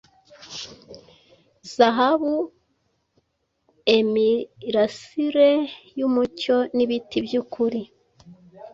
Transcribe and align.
Zahabu 1.75 2.33
Aimirasire 3.93 5.49
yumucyo, 5.99 6.55
nibiti 6.75 7.17
byukuri, 7.25 7.81